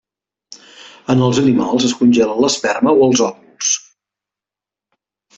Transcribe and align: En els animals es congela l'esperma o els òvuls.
En 1.13 1.19
els 1.25 1.41
animals 1.41 1.85
es 1.89 1.93
congela 1.99 2.37
l'esperma 2.43 2.93
o 3.01 3.03
els 3.09 3.21
òvuls. 3.27 3.69